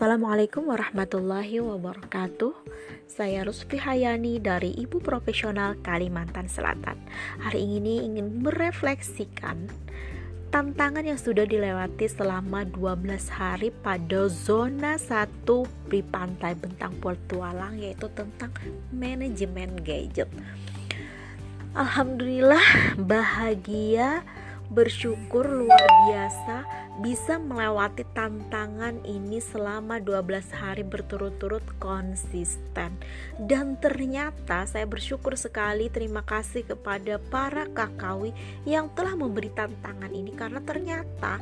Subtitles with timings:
[0.00, 2.56] Assalamualaikum warahmatullahi wabarakatuh.
[3.04, 6.96] Saya Rusfi Hayani dari Ibu Profesional Kalimantan Selatan.
[7.44, 9.68] Hari ini ingin merefleksikan
[10.48, 15.44] Tantangan yang sudah dilewati selama 12 hari pada zona 1
[15.92, 18.56] di Pantai Bentang Portualang Yaitu tentang
[18.88, 20.32] manajemen gadget.
[21.76, 24.24] Alhamdulillah bahagia
[24.72, 33.00] bersyukur luar biasa bisa melewati tantangan ini selama 12 hari berturut-turut konsisten.
[33.40, 38.36] Dan ternyata saya bersyukur sekali terima kasih kepada para kakawi
[38.68, 40.36] yang telah memberi tantangan ini.
[40.36, 41.40] Karena ternyata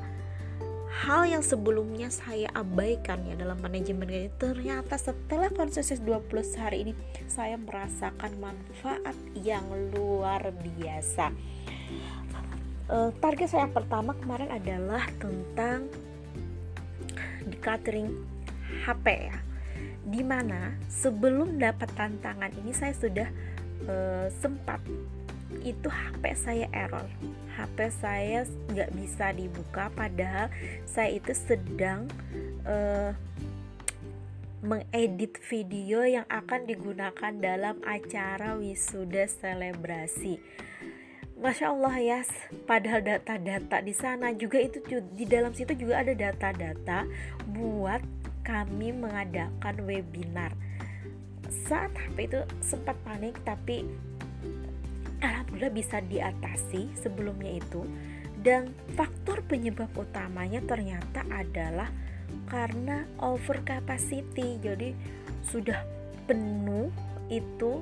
[0.88, 6.92] hal yang sebelumnya saya abaikan ya dalam manajemen ini ternyata setelah konsisten 20 hari ini
[7.28, 11.28] saya merasakan manfaat yang luar biasa
[12.88, 15.89] uh, target saya yang pertama kemarin adalah tentang
[17.48, 18.12] decluttering
[18.84, 19.39] HP ya.
[20.08, 23.28] Di mana sebelum dapat tantangan ini saya sudah
[23.89, 24.80] uh, sempat.
[25.64, 27.08] Itu HP saya error.
[27.56, 30.52] HP saya nggak bisa dibuka padahal
[30.84, 32.06] saya itu sedang
[32.69, 33.12] uh,
[34.58, 40.42] mengedit video yang akan digunakan dalam acara wisuda selebrasi
[41.39, 42.20] Masya Allah ya,
[42.67, 44.83] padahal data-data di sana juga itu
[45.14, 47.06] di dalam situ juga ada data-data
[47.55, 48.03] buat
[48.42, 50.50] kami mengadakan webinar.
[51.47, 53.86] Saat HP itu sempat panik tapi
[55.22, 57.86] alhamdulillah bisa diatasi sebelumnya itu
[58.42, 61.86] dan faktor penyebab utamanya ternyata adalah
[62.50, 64.58] karena over capacity.
[64.58, 64.91] Jadi
[65.47, 65.86] sudah
[66.27, 66.91] penuh
[67.30, 67.78] itu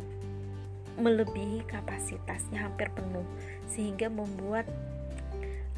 [0.97, 3.25] melebihi kapasitasnya hampir penuh
[3.69, 4.65] sehingga membuat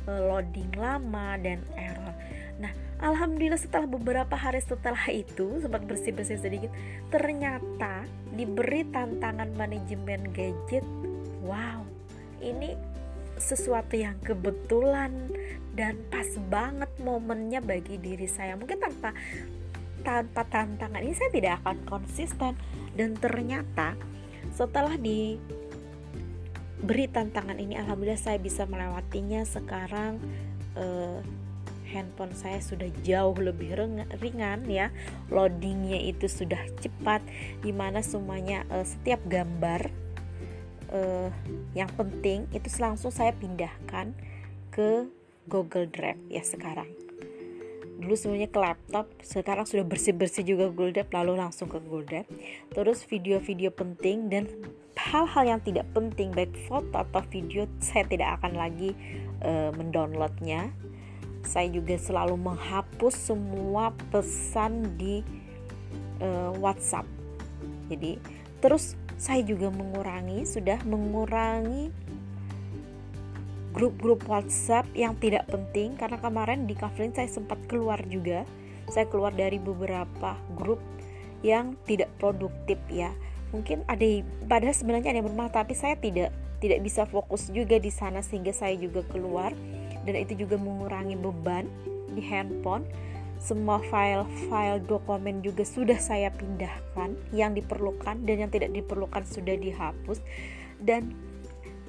[0.07, 2.15] uh, loading lama dan error.
[2.59, 6.71] Nah, alhamdulillah setelah beberapa hari setelah itu sempat bersih-bersih sedikit,
[7.11, 8.03] ternyata
[8.35, 10.83] diberi tantangan manajemen gadget.
[11.47, 11.87] Wow,
[12.43, 12.75] ini
[13.39, 15.31] sesuatu yang kebetulan
[15.79, 18.59] dan pas banget momennya bagi diri saya.
[18.59, 19.15] Mungkin tanpa
[20.03, 22.59] tanpa tantangan ini saya tidak akan konsisten
[22.99, 23.95] dan ternyata
[24.59, 25.39] setelah diberi
[27.07, 29.47] tantangan ini alhamdulillah saya bisa melewatinya.
[29.47, 30.19] Sekarang
[30.75, 31.23] eh,
[31.95, 33.79] handphone saya sudah jauh lebih
[34.19, 34.91] ringan ya.
[35.31, 37.23] Loadingnya itu sudah cepat
[37.63, 39.95] di mana semuanya eh, setiap gambar
[40.91, 41.31] eh,
[41.79, 44.11] yang penting itu langsung saya pindahkan
[44.75, 45.07] ke
[45.47, 47.08] Google Drive ya sekarang
[47.99, 52.31] dulu semuanya ke laptop sekarang sudah bersih-bersih juga Drive lalu langsung ke Drive.
[52.71, 54.47] Terus video-video penting dan
[54.95, 58.95] hal-hal yang tidak penting baik foto atau video saya tidak akan lagi
[59.43, 60.71] uh, mendownloadnya.
[61.43, 65.27] Saya juga selalu menghapus semua pesan di
[66.23, 67.07] uh, WhatsApp.
[67.91, 68.23] Jadi
[68.63, 71.91] terus saya juga mengurangi sudah mengurangi
[73.79, 78.43] grup-grup WhatsApp yang tidak penting karena kemarin di Kavlin saya sempat keluar juga.
[78.91, 80.83] Saya keluar dari beberapa grup
[81.47, 83.15] yang tidak produktif ya.
[83.55, 84.03] Mungkin ada
[84.51, 88.51] padahal sebenarnya ada yang bermanfaat tapi saya tidak tidak bisa fokus juga di sana sehingga
[88.51, 89.55] saya juga keluar.
[90.03, 91.71] Dan itu juga mengurangi beban
[92.19, 92.83] di handphone.
[93.39, 100.19] Semua file-file dokumen juga sudah saya pindahkan yang diperlukan dan yang tidak diperlukan sudah dihapus.
[100.83, 101.15] Dan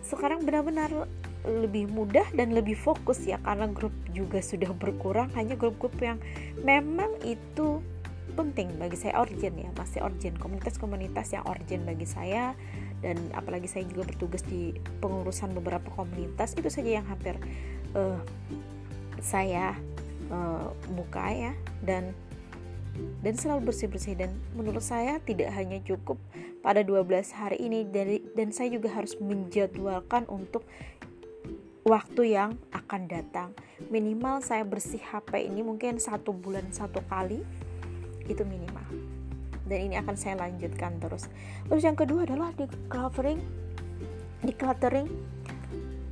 [0.06, 1.10] sekarang benar-benar
[1.48, 5.32] lebih mudah dan lebih fokus ya karena grup juga sudah berkurang.
[5.36, 6.20] Hanya grup-grup yang
[6.64, 7.80] memang itu
[8.36, 10.36] penting bagi saya urgent ya masih urgent.
[10.40, 12.56] Komunitas-komunitas yang urgent bagi saya
[13.00, 17.40] dan apalagi saya juga bertugas di pengurusan beberapa komunitas itu saja yang hampir
[17.96, 18.20] uh,
[19.24, 19.76] saya
[20.32, 21.54] uh, buka ya.
[21.84, 22.12] Dan
[23.24, 24.20] dan selalu bersih-bersih.
[24.20, 26.20] Dan menurut saya tidak hanya cukup
[26.60, 30.68] pada 12 hari ini dari dan saya juga harus menjadwalkan untuk
[31.90, 33.50] waktu yang akan datang.
[33.90, 37.42] Minimal saya bersih HP ini mungkin satu bulan satu kali
[38.30, 38.86] itu minimal.
[39.66, 41.26] Dan ini akan saya lanjutkan terus.
[41.66, 43.42] Terus yang kedua adalah di covering
[44.46, 45.10] di cluttering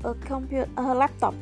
[0.01, 1.38] uh, computer uh, laptop.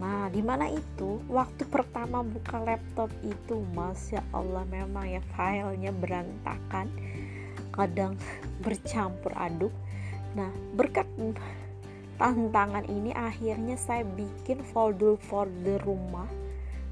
[0.00, 1.20] Nah, di mana itu?
[1.28, 6.92] Waktu pertama buka laptop itu, masya Allah memang ya filenya berantakan,
[7.72, 8.12] kadang
[8.60, 9.72] bercampur aduk.
[10.36, 11.08] Nah, berkat
[12.16, 16.28] tantangan ini akhirnya saya bikin folder-folder rumah.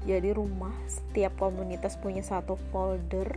[0.05, 3.33] Jadi rumah setiap komunitas punya satu folder.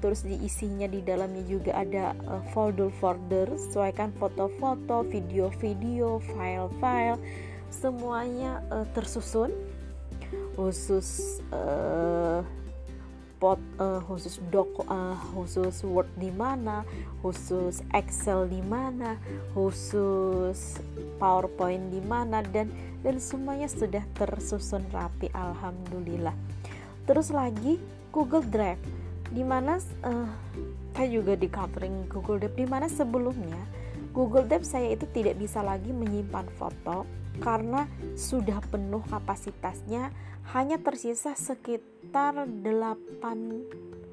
[0.00, 2.16] Terus diisinya di dalamnya juga ada
[2.50, 7.20] folder-folder sesuaikan foto-foto video-video file-file.
[7.70, 9.54] Semuanya uh, tersusun.
[10.58, 12.42] Khusus uh,
[13.40, 16.84] pot uh, khusus doc uh, khusus Word di mana,
[17.24, 19.16] khusus Excel di mana,
[19.56, 20.76] khusus
[21.16, 22.68] PowerPoint di mana dan
[23.00, 26.36] dan semuanya sudah tersusun rapi alhamdulillah.
[27.08, 27.80] Terus lagi
[28.12, 28.78] Google Drive
[29.32, 30.28] di mana uh,
[30.92, 33.58] saya juga di covering Google Drive di mana sebelumnya
[34.12, 37.08] Google Drive saya itu tidak bisa lagi menyimpan foto
[37.38, 37.86] karena
[38.18, 40.10] sudah penuh kapasitasnya
[40.50, 44.10] hanya tersisa sekitar 8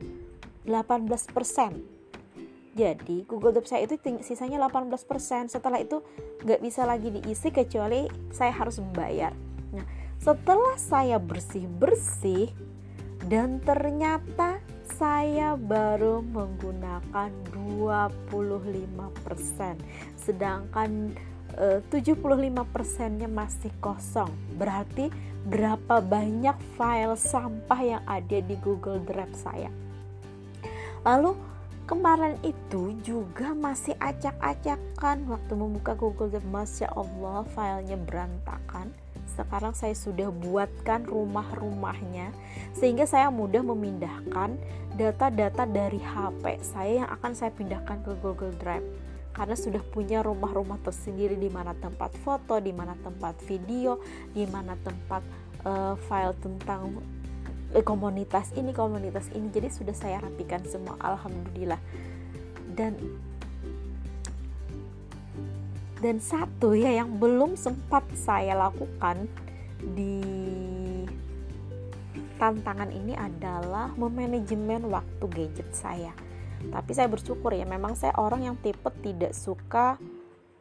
[0.68, 2.76] 18%.
[2.78, 5.50] Jadi Google Drive saya itu sisanya 18%.
[5.50, 6.06] Setelah itu
[6.46, 9.34] nggak bisa lagi diisi kecuali saya harus membayar.
[9.74, 9.82] Nah,
[10.22, 12.54] setelah saya bersih-bersih
[13.26, 17.34] dan ternyata saya baru menggunakan
[17.82, 18.30] 25%.
[20.14, 21.18] Sedangkan
[21.58, 24.30] 75%-nya eh, masih kosong.
[24.56, 25.10] Berarti
[25.48, 29.72] berapa banyak file sampah yang ada di Google Drive saya.
[31.02, 31.34] Lalu
[31.90, 36.46] kemarin itu juga masih acak-acakan waktu membuka Google Drive.
[36.46, 38.94] Masya Allah filenya berantakan.
[39.28, 42.34] Sekarang saya sudah buatkan rumah-rumahnya
[42.74, 44.58] sehingga saya mudah memindahkan
[44.98, 49.07] data-data dari HP saya yang akan saya pindahkan ke Google Drive
[49.38, 54.02] karena sudah punya rumah-rumah tersendiri di mana tempat foto, di mana tempat video,
[54.34, 55.22] di mana tempat
[55.62, 56.98] uh, file tentang
[57.78, 59.54] uh, komunitas ini, komunitas ini.
[59.54, 61.78] Jadi sudah saya rapikan semua, alhamdulillah.
[62.74, 62.98] Dan
[66.02, 69.30] dan satu ya yang belum sempat saya lakukan
[69.94, 70.22] di
[72.42, 76.14] tantangan ini adalah memanajemen waktu gadget saya
[76.74, 79.96] tapi saya bersyukur ya memang saya orang yang tipe tidak suka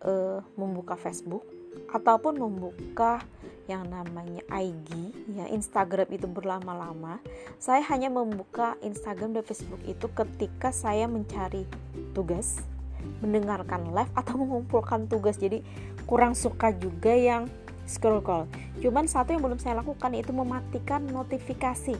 [0.05, 1.45] uh, membuka Facebook
[1.93, 3.21] ataupun membuka
[3.67, 7.19] yang namanya IG ya Instagram itu berlama-lama.
[7.59, 11.67] Saya hanya membuka Instagram dan Facebook itu ketika saya mencari
[12.15, 12.63] tugas
[13.19, 15.35] mendengarkan live atau mengumpulkan tugas.
[15.37, 15.67] Jadi
[16.07, 17.51] kurang suka juga yang
[17.87, 18.45] scroll call
[18.83, 21.97] cuman satu yang belum saya lakukan itu mematikan notifikasi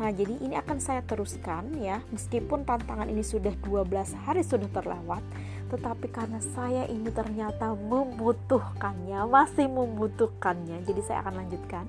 [0.00, 5.20] Nah, jadi ini akan saya teruskan ya, meskipun tantangan ini sudah 12 hari sudah terlewat,
[5.68, 10.80] tetapi karena saya ini ternyata membutuhkannya, masih membutuhkannya.
[10.88, 11.84] Jadi saya akan lanjutkan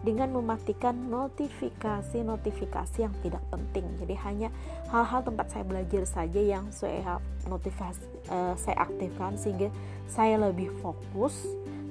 [0.00, 3.84] dengan mematikan notifikasi-notifikasi yang tidak penting.
[4.00, 4.48] Jadi hanya
[4.88, 8.00] hal-hal tempat saya belajar saja yang saya notifikasi
[8.32, 9.68] uh, saya aktifkan sehingga
[10.08, 11.44] saya lebih fokus,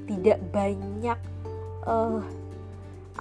[0.10, 1.20] tidak banyak
[1.86, 2.26] uh,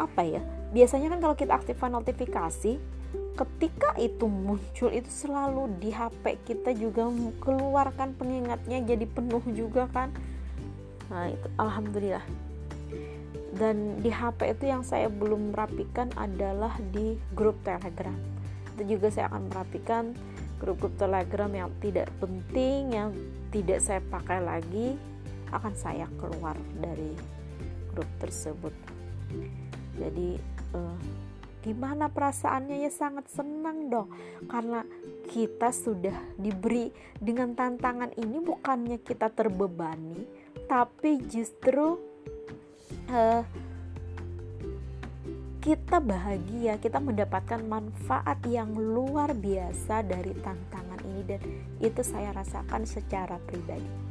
[0.01, 0.43] apa ya?
[0.73, 2.77] Biasanya kan kalau kita aktifkan notifikasi
[3.39, 7.07] ketika itu muncul itu selalu di HP kita juga
[7.39, 10.11] keluarkan pengingatnya jadi penuh juga kan.
[11.09, 12.27] Nah itu alhamdulillah.
[13.55, 18.15] Dan di HP itu yang saya belum merapikan adalah di grup telegram.
[18.77, 20.05] Itu juga saya akan merapikan
[20.59, 23.15] grup-grup telegram yang tidak penting yang
[23.55, 24.99] tidak saya pakai lagi
[25.55, 27.15] akan saya keluar dari
[27.95, 28.75] grup tersebut.
[29.97, 30.99] Jadi uh,
[31.63, 32.83] gimana perasaannya?
[32.83, 34.09] Ya sangat senang dong.
[34.49, 34.85] Karena
[35.29, 40.25] kita sudah diberi dengan tantangan ini bukannya kita terbebani
[40.69, 41.97] tapi justru
[43.13, 43.43] uh,
[45.59, 46.81] kita bahagia.
[46.81, 51.23] Kita mendapatkan manfaat yang luar biasa dari tantangan ini.
[51.29, 51.41] Dan
[51.83, 54.09] itu saya rasakan secara pribadi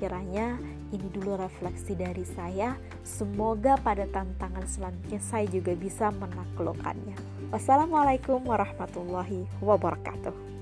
[0.00, 0.56] kiranya
[0.90, 2.74] ini dulu refleksi dari saya.
[3.04, 7.14] Semoga pada tantangan selanjutnya saya juga bisa menaklukkannya.
[7.52, 10.59] Wassalamualaikum warahmatullahi wabarakatuh.